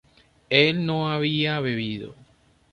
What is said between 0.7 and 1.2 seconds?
no